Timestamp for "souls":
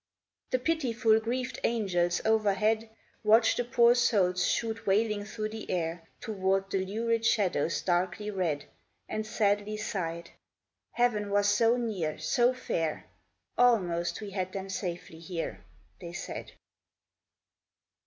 3.93-4.43